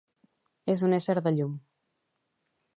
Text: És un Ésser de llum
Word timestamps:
És 0.75 0.81
un 0.87 0.97
Ésser 0.99 1.17
de 1.29 1.35
llum 1.37 1.53